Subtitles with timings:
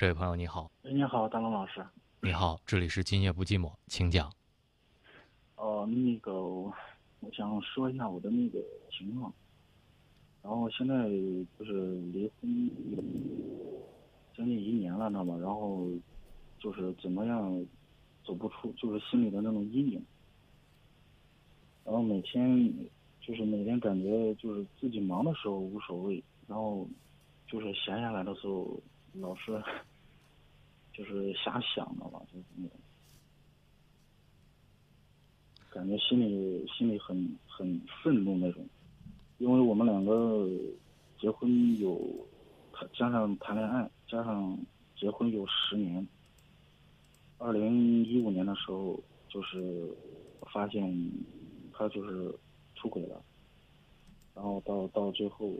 [0.00, 1.84] 这位朋友你好，你好，大龙老师。
[2.22, 4.32] 你好，这里是今夜不寂寞，请讲。
[5.56, 6.72] 哦，那个，我
[7.34, 8.58] 想说一下我的那个
[8.90, 9.30] 情况。
[10.42, 11.06] 然后现在
[11.58, 12.70] 就是离婚
[14.34, 15.36] 将近一年了，知道吗？
[15.36, 15.86] 然后
[16.58, 17.66] 就是怎么样
[18.24, 20.02] 走不出，就是心里的那种阴影。
[21.84, 22.74] 然后每天
[23.20, 26.88] 就是每天感觉就是自己忙的时候无所谓，然后
[27.46, 28.80] 就是闲下来的时候
[29.12, 29.62] 老是。
[30.92, 32.78] 就是瞎想的吧，就是那种，
[35.70, 38.66] 感觉心里心里很很愤怒那种，
[39.38, 40.48] 因为我们两个
[41.18, 42.00] 结婚有，
[42.92, 44.58] 加上谈恋爱，加上
[44.96, 46.06] 结婚有十年。
[47.38, 49.96] 二零一五年的时候，就是
[50.52, 51.10] 发现
[51.72, 52.34] 他就是
[52.74, 53.22] 出轨了，
[54.34, 55.54] 然后到到最后，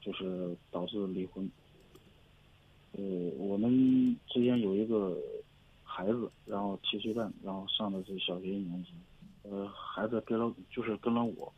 [0.00, 1.50] 就是导致离婚。
[2.98, 3.02] 呃，
[3.36, 5.18] 我们之间有一个
[5.84, 8.90] 孩子，然后七岁半，然后上的是小学一年级。
[9.42, 11.52] 呃，孩子跟了就是跟了我，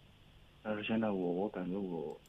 [0.64, 2.20] 但是现在我我感觉我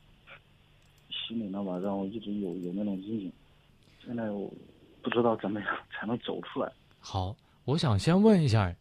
[1.09, 3.33] 心里那吧，让我一直有有那种阴影。
[4.05, 4.53] 现在我
[5.01, 6.71] 不知道怎么样才能走出来。
[6.99, 7.35] 好，
[7.66, 8.75] 我想先问一下，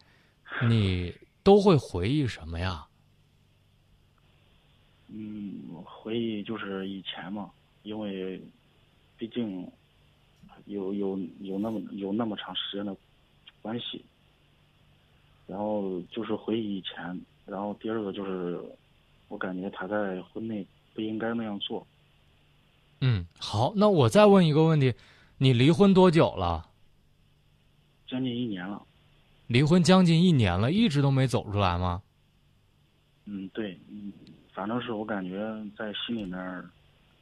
[0.69, 2.87] 你都会回忆什么呀？
[5.09, 7.51] 嗯，回忆就是以前嘛，
[7.83, 8.39] 因为
[9.17, 9.67] 毕竟。
[10.69, 12.97] 有有有那么有那么长时间的
[13.61, 14.05] 关系，
[15.47, 18.61] 然后就是回忆以前，然后第二个就是，
[19.29, 21.87] 我感觉他在婚内不应该那样做。
[23.01, 24.95] 嗯，好，那我再问一个问题，
[25.39, 26.69] 你离婚多久了？
[28.07, 28.83] 将近一年了。
[29.47, 32.03] 离婚将近一年了，一直都没走出来吗？
[33.25, 34.13] 嗯，对，嗯，
[34.53, 35.39] 反正是我感觉
[35.77, 36.65] 在心里面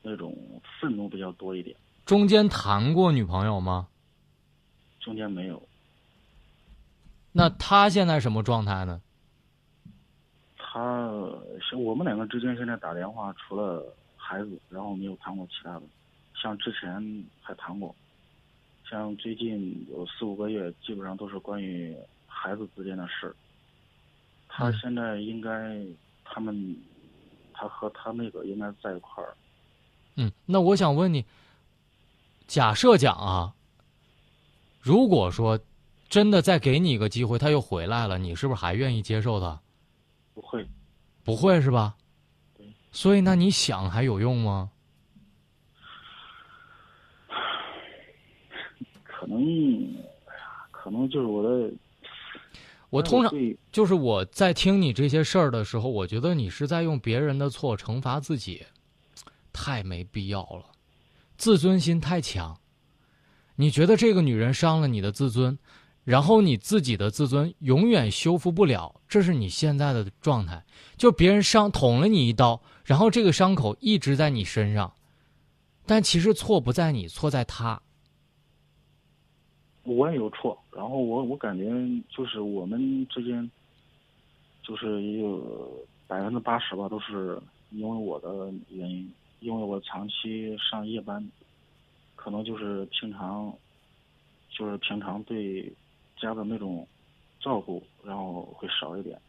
[0.02, 0.36] 那种
[0.80, 1.76] 愤怒比较多一点。
[2.06, 3.88] 中间谈过女朋友吗？
[5.00, 5.60] 中间没有。
[7.32, 9.02] 那他现在什么状态呢？
[10.56, 10.80] 他，
[11.76, 15.82] 我们两个之间现在打电话，除了孩子，然后没有谈过其他的。
[16.40, 17.92] 像之前还谈过，
[18.88, 21.96] 像最近有四五个月，基本上都是关于
[22.28, 23.34] 孩子之间的事儿。
[24.48, 25.84] 他现在应该，
[26.24, 26.76] 他们，
[27.52, 29.36] 他和他那个应该在一块儿。
[30.14, 31.24] 嗯，那我想问你。
[32.46, 33.54] 假设讲啊，
[34.80, 35.58] 如果说
[36.08, 39.60] 真的再给你一个机会，他又回来了，你是不是还愿意接受他？
[40.32, 40.66] 不会，
[41.24, 41.96] 不会是吧？
[42.92, 44.70] 所以那你想还有用吗？
[49.02, 49.38] 可能，
[50.26, 51.72] 哎呀，可能就是我的。
[52.90, 53.32] 我通常
[53.72, 58.64] 就是我在听你这些事儿的时候，我觉得你是在用别人的错惩罚自己，
[59.52, 60.64] 太没必要了。
[61.36, 62.58] 自尊心太强，
[63.56, 65.58] 你觉得这个女人伤了你的自尊，
[66.04, 70.64] 然后你自己的自尊永远修复不了，这是你现在的状态。
[70.96, 74.92] 就别人伤捅了你一刀，然后这个伤口一直在你身上，
[75.84, 77.80] 但其实错不在你，错在他。
[79.82, 81.64] 我也有错，然后我我感觉
[82.08, 83.48] 就是我们之间，
[84.62, 89.08] 就是有百分之八十吧，都是因为我的原因。
[89.40, 91.26] 因为我长期上夜班，
[92.14, 93.52] 可能就是平常，
[94.50, 95.72] 就是平常对
[96.18, 96.86] 家的那种
[97.40, 99.20] 照顾，然后会少一点。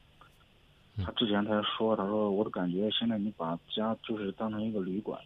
[1.06, 5.22] 他之前他说，他说我的感觉现在你把家就是当成一个旅馆，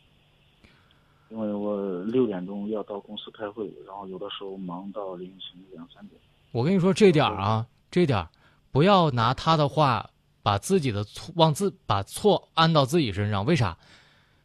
[1.30, 6.20] 因为我六点钟要到公司开会，然后有的时候忙到凌晨两三点。
[6.52, 8.28] 我跟你说这点啊，这点
[8.70, 10.10] 不要拿他的话
[10.44, 13.78] 把自己的错往自把错安到自己身上，为啥？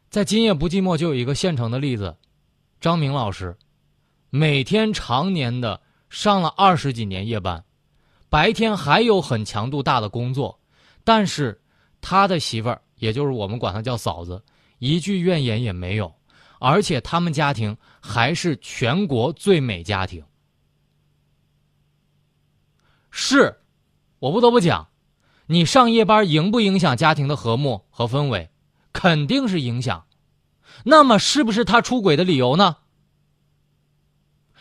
[0.08, 2.16] 在今夜不寂寞就有一个现成的例子，
[2.80, 3.56] 张明老师，
[4.30, 7.62] 每天常年的上了二十几年夜班，
[8.28, 10.58] 白天还有很强度大的工作，
[11.04, 11.60] 但是
[12.00, 14.42] 他的媳妇儿，也就是我们管她叫嫂子，
[14.78, 16.14] 一句怨言也没有，
[16.60, 20.24] 而且他们家庭还是全国最美家庭。
[23.10, 23.60] 是，
[24.18, 24.88] 我不得不讲，
[25.46, 28.48] 你上夜班影不影响家庭的和睦和氛围？
[28.96, 30.06] 肯定是影响。
[30.84, 32.78] 那么，是不是他出轨的理由呢？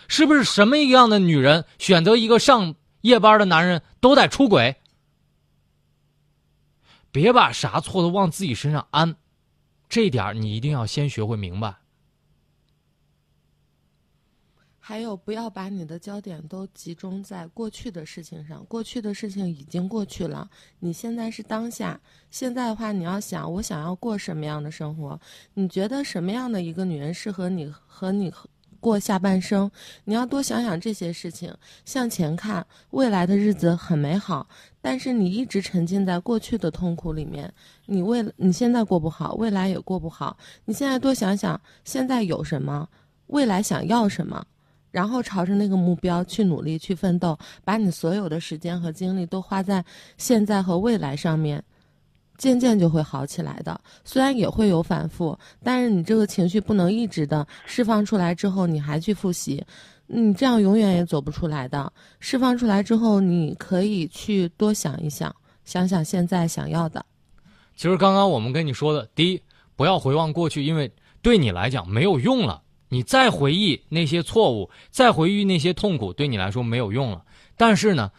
[0.09, 4.75] 是不是什么一样的女人选择一个上夜班的男人都得出轨？
[7.11, 9.15] 别把啥错都往自己身上安，
[9.87, 11.75] 这点你一定要先学会明白。
[14.87, 18.63] 还有，不要把你的焦点都集中在过去的事情上。
[18.65, 20.47] 过去的事情已经过去了，
[20.77, 21.99] 你现在是当下。
[22.29, 25.19] 现在的话，你要想，我想要过什么样的生活？
[25.55, 28.31] 你觉得什么样的一个女人适合你和你
[28.79, 29.71] 过下半生。
[30.03, 31.51] 你要多想想这些事情，
[31.83, 34.47] 向前看，未来的日子很美好。
[34.83, 37.51] 但是你一直沉浸在过去的痛苦里面，
[37.87, 40.37] 你为你现在过不好，未来也过不好。
[40.65, 42.87] 你现在多想想，现在有什么，
[43.25, 44.45] 未来想要什么，
[44.95, 49.83] 然后朝着那个目标去努力去奋斗，把你所有的时间和精力都花在
[50.17, 51.61] 现在和未来上面。
[52.37, 59.61] 渐渐就会好起来的，虽然也会有反复，但是你这个情绪不能一直的释放出来之后，你还去复习，
[60.07, 61.91] 你这样永远也走不出来的。
[62.21, 67.05] 释放出来之后，你可以去多想一想，想想现在想要的。
[67.75, 69.41] 其实刚刚我们跟你说的，第一，
[69.75, 70.89] 不要回望过去，因为
[71.21, 72.61] 对你来讲没有用了。
[72.95, 77.25] 你再回忆那些错误，再回忆那些痛苦，对你来说没有用了。
[77.57, 78.09] 但是呢，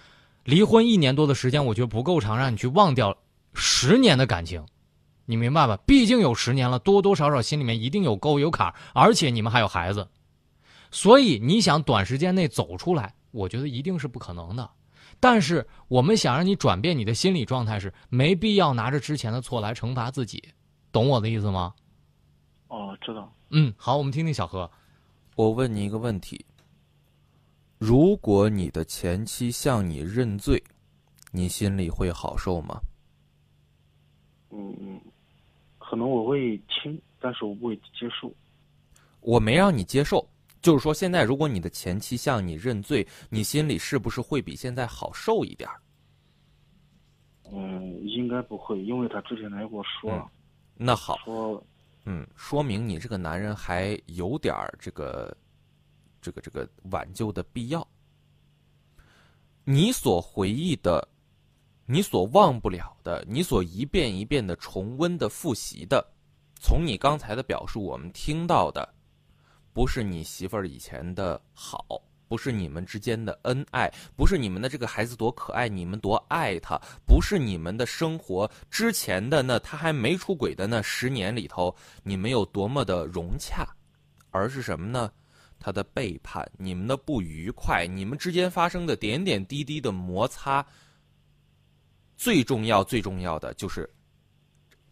[0.45, 3.17] 离婚一年多的时间，我觉得不够长，让你去忘掉。
[3.55, 4.63] 十年的感情，
[5.25, 5.79] 你明白吧？
[5.87, 10.07] 毕竟有十年了，多多少少心里面一定有沟有坎，而且你们还有孩子，
[10.91, 14.69] 所以你想短时间内走出来，我觉得一定是不可能的。
[15.19, 20.45] 但是我们想让你转变你的心理状态，是没必要拿着之前的错来惩罚自己，
[20.93, 21.73] 懂我的意思吗？
[22.69, 23.33] 哦，知道。
[23.51, 24.71] 嗯，好，我们听听小何。
[25.35, 26.45] 我问你一个问题：
[27.79, 30.63] 如果你的前妻向你认罪，
[31.31, 32.81] 你心里会好受吗？
[34.51, 35.01] 嗯嗯，
[35.79, 38.33] 可能我会听，但是我不会接受。
[39.21, 40.27] 我没让你接受，
[40.63, 45.69] 就是说，现在如果你的前妻向你认罪，你心里是不是会比现在好受一点？
[47.53, 50.29] 嗯，应该不会，因为他之前来跟我说了。
[50.75, 51.17] 那好。
[51.19, 51.63] 说，
[52.07, 55.37] 嗯，说明你这个男人还有点这个，
[56.23, 57.87] 这个这个挽救的必要。
[59.65, 61.07] 你所回忆的。
[61.89, 66.05] 你所忘不了的，你所一遍一遍的重温的复习的，
[66.61, 68.93] 从你刚才的表述，我们听到的，
[69.73, 83.67] 不是你媳妇儿以前的好，不是你们之间的恩爱，不是你们的这个孩子多可爱，你们多爱他，不是你们的生活之前的那他还没出轨的那十年里头，你们有多么的融洽，
[84.31, 85.11] 而是什么呢？
[85.59, 90.65] 他的背叛，你们的不愉快，你们之间发生的点点滴滴的摩擦。
[92.17, 93.89] 最重要、最重要的就是，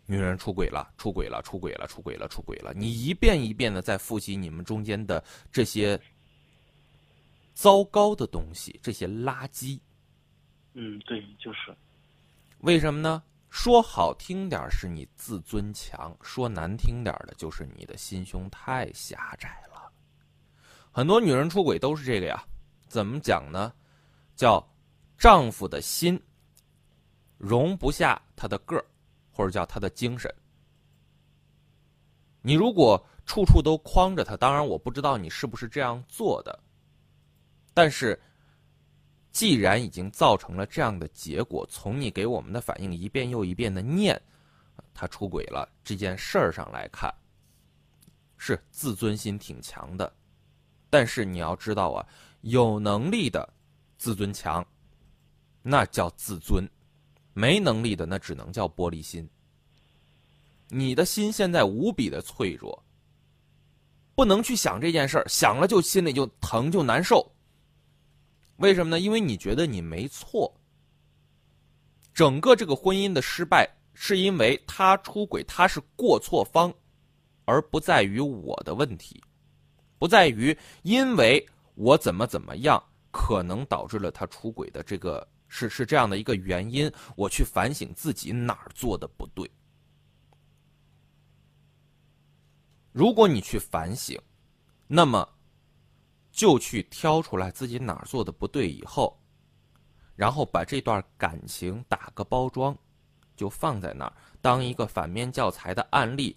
[0.07, 2.73] 女人出轨了，出轨了，出轨了，出轨了，出轨了。
[2.75, 5.23] 你一遍一遍的在复习你们中间的
[5.53, 6.01] 这些
[7.55, 9.81] 糟糕的东西，这些垃圾。
[10.75, 11.75] 嗯，对，就是。
[12.59, 13.23] 为什么呢？
[13.49, 19.93] 说好听点是你自尊强，说难听点的就是你的心胸太狭窄了。
[20.91, 22.45] 很多女人出轨都是这个呀，
[22.89, 23.73] 怎么讲呢？
[24.35, 24.67] 叫
[25.17, 26.21] 丈夫的心。
[27.39, 28.85] 容不下他的个儿，
[29.31, 30.33] 或者叫他的精神。
[32.43, 36.59] 你如果处处都框着他，当然我不知道你是不是这样做的。
[37.75, 38.19] 但是，
[39.33, 44.19] 既然已经造成了这样的结果，从你给我们的反应一遍又一遍的念
[44.95, 47.13] 他出轨了这件事儿上来看，
[48.39, 50.11] 是自尊心挺强的。
[50.89, 52.07] 但是你要知道啊，
[52.43, 53.53] 有能力的
[53.99, 54.65] 自尊强，
[55.63, 56.65] 那叫自尊。
[57.37, 59.29] 没能力的那只能叫玻璃心。
[60.69, 62.81] 你的心现在无比的脆弱，
[64.15, 67.29] 不能去想这件事儿，想了就心里就疼就难受。
[68.57, 69.01] 为什么呢？
[69.01, 70.55] 因为你觉得你没错。
[72.13, 76.73] 整个这个婚姻的失败，是因为他出轨，他是过错方，
[77.45, 79.23] 而不在于我的问题，
[79.99, 81.45] 不在于因为
[81.75, 85.27] 我怎么怎么样，可能导致了他出轨的这个。
[85.47, 89.49] 是是这样的一个原因，我去反省自己哪儿做的不对。
[92.91, 94.21] 如果你去反省，
[94.89, 95.29] 那么
[96.35, 99.17] 就去挑出来自己哪儿做的不对，以后，
[100.17, 102.77] 然后把这段感情打个包装，
[103.37, 104.13] 就放在那儿
[104.43, 106.37] 当一个反面教材的案例。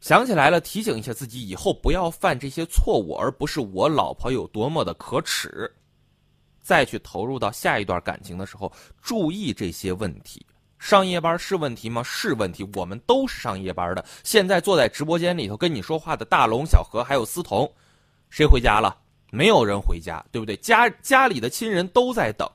[0.00, 5.68] 想起来了，提醒一下自己，以后不要犯这些错误，而不是我老婆有多么的可耻。
[6.60, 10.46] 再去投入到下一段感情的时候，注意这些问题。
[10.78, 12.00] 上夜班是问题吗？
[12.04, 12.68] 是问题。
[12.74, 14.04] 我们都是上夜班的。
[14.22, 17.68] 现在坐在直播间里头跟你说话的大龙、小何还有思彤，
[18.30, 19.01] 谁回家了？
[19.34, 20.54] 没有人回家，对不对？
[20.58, 22.46] 家家里的亲人都在等。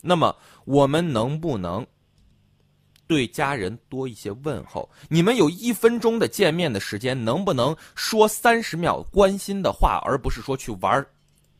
[0.00, 0.34] 那么
[0.64, 1.86] 我们能不能
[3.06, 4.88] 对家人多一些问候？
[5.10, 11.06] 你们有一分钟的见面的时间，能不能说三十秒关心的话，而不是说去玩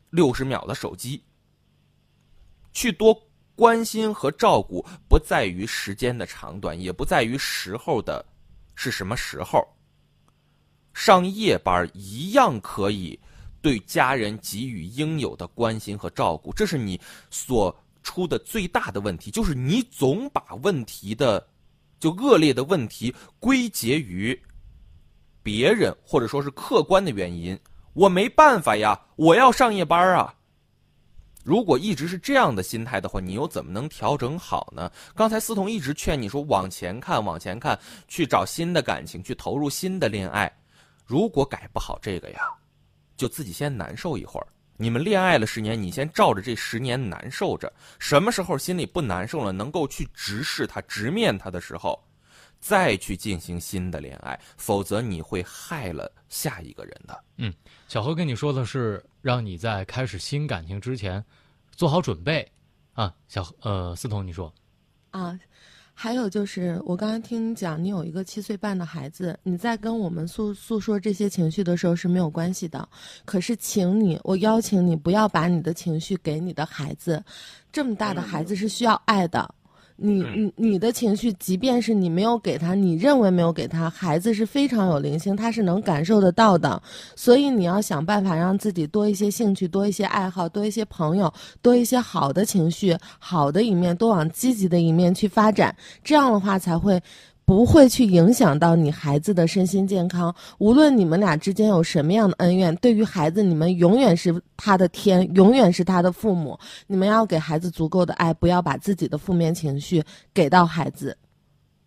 [0.09, 1.23] 六十秒的手机？
[2.73, 3.15] 去多
[3.55, 8.25] 关心和照顾，不在于时间的长短，也不在于时候的，
[8.73, 9.63] 是什么时候。
[10.91, 13.19] 上夜班一样可以
[13.61, 16.99] 对家人给予应有的关心和照顾，这是你
[17.29, 21.47] 所出的最大的问题，就是你总把问题的，
[21.99, 24.39] 就恶劣的问题归结于
[25.43, 27.59] 别人或者说是客观的原因。
[27.93, 30.33] 我没办法呀，我要上夜班啊。
[31.43, 34.91] 如果一直是这样的心态的话，你又怎么能调整好呢？
[35.15, 40.51] 刚才思彤一直劝你说往前看，往前看，去找新的感情，去投入新的恋爱。
[41.05, 42.41] 如果改不好这个呀，
[43.19, 44.47] 就自己先难受一会儿。
[44.77, 47.71] 你们恋爱了十年，你先照着这十年难受着。
[47.99, 52.01] 什么时候心里不难受了，能够去直视他、直面他的时候，
[52.61, 54.39] 再去进行新的恋爱。
[54.55, 57.23] 否则你会害了下一个人的。
[57.35, 57.53] 嗯，
[57.89, 61.21] 小何跟你说的是，让你在开始新感情之前
[61.71, 62.49] 做好准备
[62.93, 63.13] 啊。
[63.27, 64.53] 小呃，思彤，你说
[65.11, 65.37] 啊。
[66.01, 72.87] 还有就是，我刚刚听你讲，你有一个七岁半的孩子，你在跟我们诉诉说这些情绪的时候是没有关系的。
[73.25, 77.21] 可是，请你，我邀请你不要把你的情绪给你的孩子，
[77.69, 79.53] 这么大的孩子是需要爱的。
[80.01, 86.81] 你你你的情绪，即便是你没有给他，你认为没有给他，孩子是非常有灵性，他是能感受得到的。
[87.15, 95.75] 所以你要想办法让自己多一些兴趣，多一些爱好，多一些朋友，多一些好的情绪，好的一面，多往积极的一面去发展。
[96.03, 97.01] 这样的话才会。
[97.49, 100.31] 不会去影响到你孩子的身心健康。
[100.59, 106.55] 无论你们俩之间有什么样的恩怨，对于孩子，你们永远是他的天，永远是他的父母。
[106.85, 111.17] 你们要给孩子足够的爱，不要把自己的负面情绪给到孩子。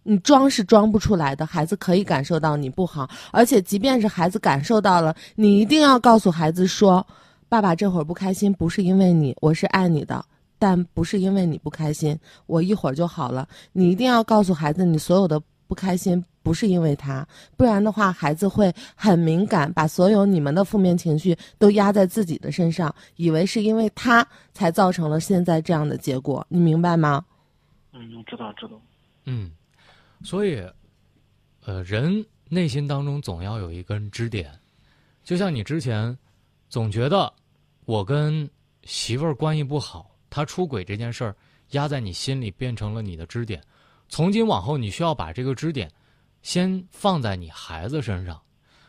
[0.03, 7.07] 你装是装不出来的，孩子可以感受到你不好，而且即便是孩子感受到了，你一定要告诉孩子说
[7.49, 10.25] ：“爸爸这会儿不开心，不是因为你，我是爱你的。”
[10.59, 12.17] 但不是因为你不开心，
[12.47, 13.49] 我一会儿就好了。
[13.73, 17.27] 你一定要告诉孩子，你所有的不开心不是因为他，
[17.57, 26.47] 不然的话，孩子会很敏感，把所有你们的负面情绪都压在自己的身上，以为是因为他才造成了现在这样的结果。
[26.51, 27.25] 你明白吗？
[27.93, 28.79] 嗯，我知道，知道。
[29.25, 29.51] 嗯，
[30.23, 30.63] 所以，
[31.65, 34.53] 呃，人内心当中总要有一根支点，
[35.25, 36.15] 就像你之前
[36.69, 37.33] 总觉得
[37.87, 38.47] 我跟
[38.83, 40.15] 媳妇儿关系不好。
[40.29, 41.35] 他出轨这件事儿
[41.71, 43.59] 压在你心里，变成了你的支点。
[44.13, 45.91] 从今往后，你需要把这个支点
[46.43, 48.39] 先放在你孩子身上。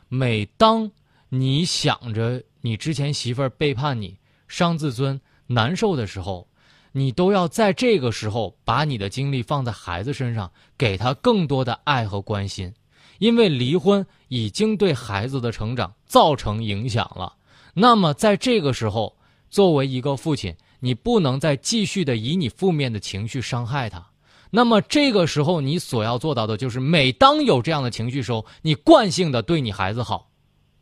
[0.10, 0.92] 每当
[1.30, 4.18] 你想着你之前媳妇儿背叛你、
[4.50, 6.46] 伤自尊、难受的时候，
[6.92, 12.74] 你都要在这个时候把你的精力放在孩子身上，给他更多的爱和关心。
[13.20, 17.34] 因为离婚已经对孩子的成长造成影响了。
[17.74, 19.16] 那么，在这个时候，
[19.50, 24.06] 作为一个父亲，你不能再继续的以你负面的情绪伤害他，
[24.56, 30.30] 那么这个时候你所要做到的就是，每当有这样的情绪时候，你惯性的对你孩子好，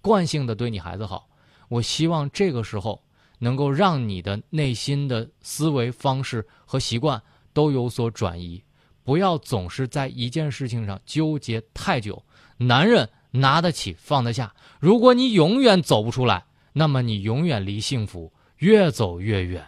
[0.01, 1.29] 惯性的对你孩子好。
[1.69, 3.01] 我希望这个时候
[3.39, 7.21] 能够让你的内心的思维方式和习惯
[7.53, 8.61] 都有所转移，
[9.05, 12.21] 不要总是在一件事情上纠结太久。
[12.57, 19.65] 男人拿得起放得下，如果你永远走不出来，那么你永远离幸福越走越远。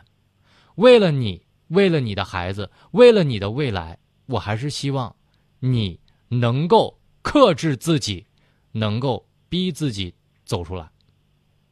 [0.76, 5.16] 为了你，为了你的孩子，为了你的未来，我还是希望
[5.60, 8.26] 你能够克制自己，
[8.72, 10.14] 能够逼自己
[10.46, 10.90] 走出来，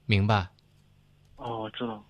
[0.05, 0.49] 明白？
[1.35, 2.03] 哦，我知道。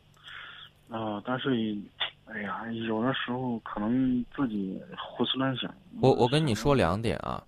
[0.90, 1.78] 啊，但是，
[2.26, 5.74] 哎呀，有的时候可能自己胡思乱想。
[6.02, 7.42] 我我跟你说两点啊，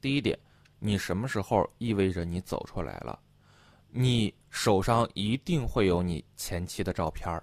[0.00, 0.36] 第一点，
[0.80, 3.18] 你什么时候意味着你走出来了？
[3.90, 7.42] 你手上一定会有你前妻的照片儿。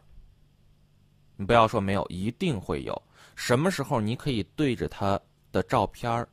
[1.35, 3.01] 你不要说没有，一定会有。
[3.35, 5.19] 什么时候你可以对着他
[5.51, 6.27] 的照片儿，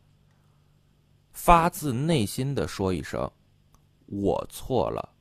[1.32, 3.28] 发自内心的说一声
[4.06, 5.12] ：“我错了，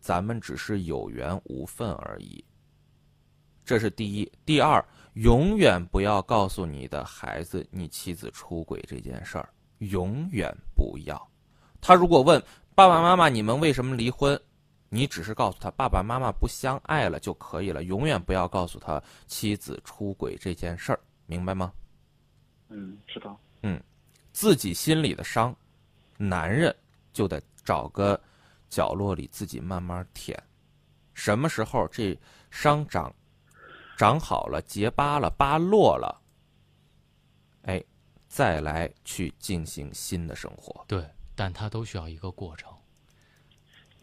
[0.00, 2.44] 咱们只是有缘无分而已。”
[3.64, 4.30] 这是第一。
[4.44, 4.84] 第二，
[5.14, 9.48] 永远不要告诉你的孩子你妻子出轨这件事儿，
[9.78, 11.30] 永远不要。
[11.80, 12.42] 他如果问
[12.74, 14.38] 爸爸妈妈：“你们为什么离婚？”
[14.94, 21.72] 你只是告诉他爸爸妈妈不相爱了就可以了，永远不要告诉他妻子出轨这件事儿，明白吗？
[22.68, 23.36] 嗯，知道。
[23.62, 23.82] 嗯，
[24.32, 25.52] 自己心里的伤，
[26.16, 26.72] 男人
[27.12, 28.18] 就得找个
[28.70, 30.40] 角落里自己慢慢舔。
[31.12, 32.16] 什么时候这
[32.52, 33.12] 伤长
[33.98, 36.22] 长好了、结疤了、疤落了，
[37.62, 37.82] 哎，
[38.28, 40.84] 再来去进行新的生活。
[40.86, 42.72] 对，但他都需要一个过程。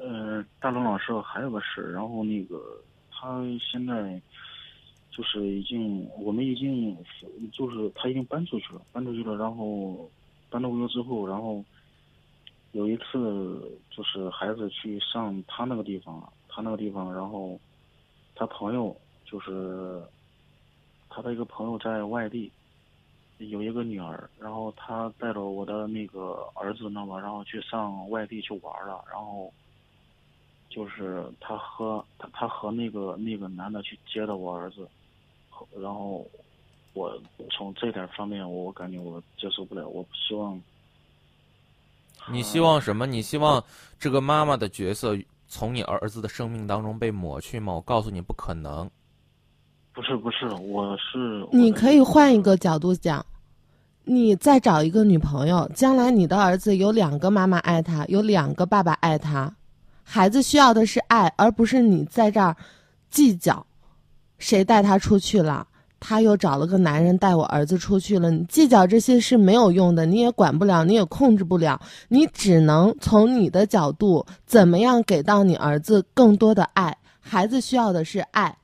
[0.03, 2.59] 嗯，大龙老师还有个事，然后那个
[3.11, 4.19] 他现在
[5.11, 6.97] 就是已经，我们已经
[7.53, 10.09] 就是他已经搬出去了，搬出去了，然后
[10.49, 11.63] 搬到屋之后，然后
[12.71, 17.59] 有一次就是孩子去上他那个地方，他那个地方，然后
[18.33, 20.01] 他朋友就是
[21.09, 22.51] 他的一个朋友在外地，
[23.37, 29.53] 有一个女儿，然后他带着我的那个儿子那么，然后去上外地去玩了，然后
[30.73, 34.87] 就是他和他他和那个那个男的去接的我儿子，
[35.79, 36.25] 然后
[36.93, 37.13] 我
[37.51, 40.59] 从这点方面我感觉我接受不了，我不希望。
[42.31, 43.05] 你希望什么？
[43.05, 43.63] 你希望
[43.99, 47.73] 这个妈妈的角色从你儿子的生命当中被抹去吗？
[47.73, 48.89] 我告诉你，不可能。
[49.91, 53.25] 不是不是，我是你可以换一个角度讲，
[54.05, 59.53] 你再找一个女朋友，将来你的儿子有两个妈妈爱他，有两个爸爸爱他，
[60.03, 62.55] 孩子需要的是爱，而不是你在这儿
[63.09, 63.65] 计较
[64.37, 65.67] 谁带他出去了。
[66.03, 76.97] 他又找了个男人带我儿子出去了，你计较这些是没有用的，你也管不了，你也控制不了，你只能从你的角度，怎么样给到你儿子更多的爱？
[77.19, 78.57] 孩子需要的是爱。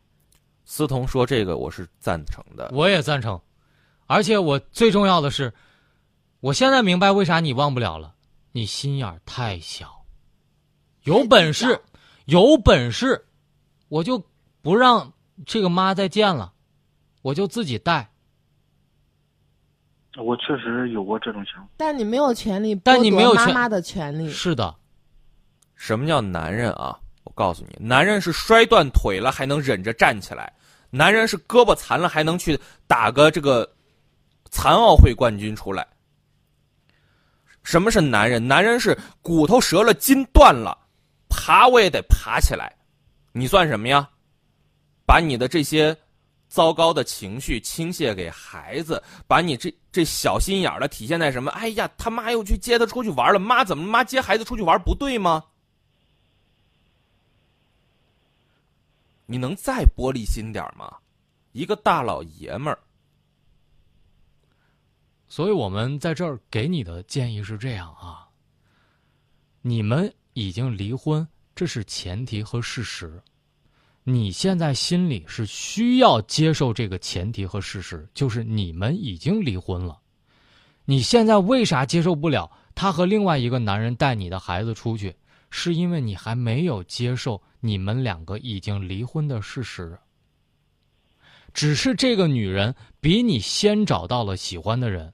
[0.66, 3.40] 思彤说这个我是赞成的，我也赞成，
[4.08, 5.54] 而且我最重要的是，
[6.40, 8.16] 我现在明白为啥你忘不了了，
[8.52, 9.97] 你心眼儿太小，
[11.08, 11.80] 有本事，
[12.26, 13.26] 有本事，
[13.88, 14.22] 我就
[14.62, 15.14] 不让
[15.46, 16.52] 这个妈再见了。
[17.22, 18.10] 我就自己带，
[20.18, 24.30] 我确实有过这种想法，但你没有权利，但你没有妈妈的权利。
[24.30, 24.76] 是的，
[25.76, 27.00] 什么叫男人啊？
[27.24, 30.52] 我告诉你，男人是摔断腿了还能忍着站起来，
[30.90, 33.70] 男人是胳膊残了还能去打个这个
[34.52, 35.88] 残奥会冠军出来。
[37.64, 38.46] 什么是男人？
[38.46, 40.78] 男人是骨头折了，筋断了，
[41.48, 42.76] 爬我也得爬起来。
[43.32, 44.10] 你算什么呀？
[45.06, 45.98] 把你的这些。
[46.50, 51.52] 糟糕的情绪倾泻给孩子，把你这这小心眼的体现在什么？
[51.52, 55.44] 哎呀，他妈又去接他出去玩了，妈怎么妈接孩子出去玩不对吗？
[59.26, 61.00] 你能再玻璃心点吗？
[61.52, 62.80] 一个大老爷们儿。
[65.28, 68.30] 所以我们在这儿给你的建议是这样啊：
[69.62, 73.20] 你们已经离婚，这是前提和事实。
[74.04, 79.98] 你现在心里是需要接受这个前提和事实，就是你们已经离婚了。
[80.86, 85.16] 你现在为啥接受不了他和另外一个男人带你的孩子出去？
[85.50, 89.98] 是因为你还没有接受你们两个已经离婚的事实。
[91.56, 95.12] 只是这个女人比你先找到了喜欢的人，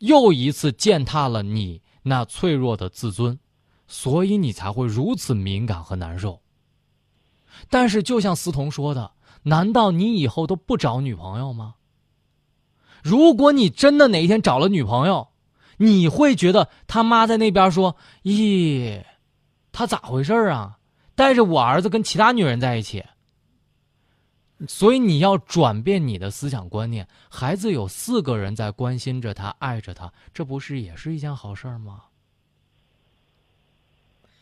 [0.00, 3.38] 又一次践踏了你那脆弱的自尊，
[3.88, 6.40] 所以你才会如此敏感和难受。
[7.68, 9.10] 但是，就像思彤说的，
[9.42, 11.74] 难道你以后都不找女朋友吗？
[13.02, 15.28] 如果你真的哪一天找了女朋友，
[15.78, 19.02] 你会觉得他妈在那边说：“咦，
[19.72, 20.78] 他咋回事啊？
[21.14, 23.04] 带着我儿子跟其他女人在一起。”
[24.66, 32.02] 所以你要转变你的思想观念，孩子有四个人在关心着他、爱着他，这不是也是一件好事吗？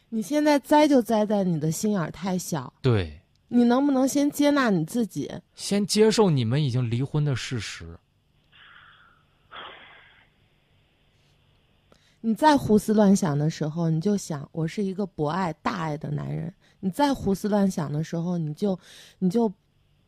[0.09, 2.73] 你现在栽就栽在你的心眼儿太小。
[2.81, 5.31] 对，你能不能先接纳你自己？
[5.55, 7.99] 先接受你们已经离婚的事实。
[12.21, 16.53] 你再胡思乱想的时候，你就想我是一个博爱大爱的男人。
[16.81, 18.79] 你再胡思乱想的时候，你就，
[19.19, 19.53] 你就，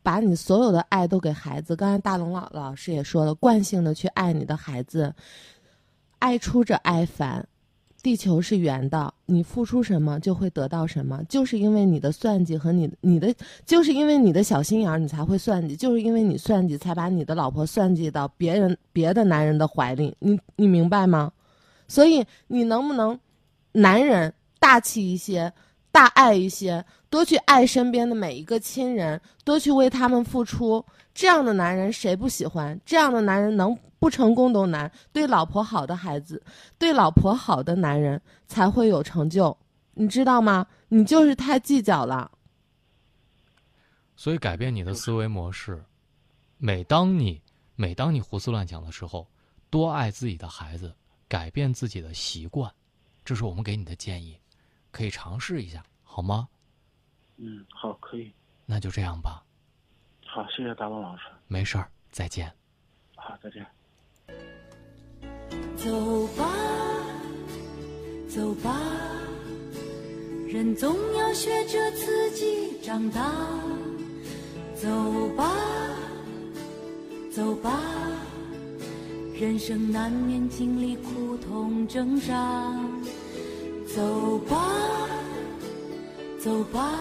[0.03, 1.75] 把你所有的爱都给孩子。
[1.75, 5.13] 刚才大龙老老师也说了，惯性的去爱你的孩子，
[6.19, 7.47] 爱出这爱返。
[8.01, 13.33] 地球是圆的，你付出什么就会得到什么，就是因为你的算计和你你的，
[13.65, 21.31] 就是因为你的小心眼儿，你才会算计，就是因为你算计，才把你的老婆算计到别人别的男人的怀里，你你明白吗？
[21.87, 23.19] 所以你能不能，
[23.73, 25.51] 男人大气一些，
[25.91, 30.85] 大爱一些，多去爱身边的每一个亲人，多去为他们付出。
[31.13, 32.79] 这样的男人谁不喜欢？
[32.85, 34.89] 这样的男人能不成功都难。
[35.11, 36.41] 对老婆好的孩子，
[36.77, 39.55] 对老婆好的男人才会有成就，
[39.95, 40.65] 你知道吗？
[40.87, 42.31] 你就是太计较了。
[44.15, 45.83] 所以改变你的思维模式，
[46.57, 47.41] 每当你
[47.75, 49.27] 每当你胡思乱想的时候，
[49.69, 50.93] 多爱自己的孩子，
[51.27, 52.71] 改变自己的习惯，
[53.25, 54.37] 这是我们给你的建议，
[54.91, 56.47] 可以尝试一下，好吗？
[57.37, 58.33] 嗯，好，可以。
[58.65, 59.43] 那就这样吧。
[60.25, 61.23] 好，谢谢大龙老师。
[61.47, 62.53] 没事儿，再见。
[63.15, 63.65] 好，再见。
[65.75, 66.53] 走吧，
[68.29, 68.79] 走吧，
[70.47, 73.33] 人总要学着自己长大。
[74.75, 74.87] 走
[75.35, 75.51] 吧，
[77.31, 77.81] 走吧，
[79.33, 82.88] 人生难免经历苦痛挣扎。
[83.95, 85.09] 走吧，
[86.39, 86.93] 走吧，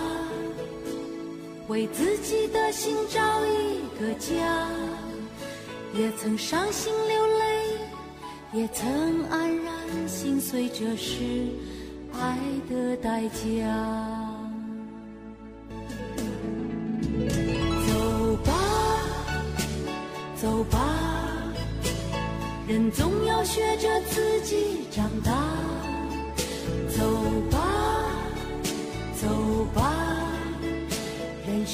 [1.68, 4.68] 为自己的心找一个家。
[5.94, 8.88] 也曾伤心流泪，也曾
[9.30, 11.48] 黯然心碎，这是
[12.12, 12.38] 爱
[12.70, 13.34] 的代价。
[17.86, 18.52] 走吧，
[20.40, 20.78] 走吧，
[22.66, 25.32] 人总要学着自己长大。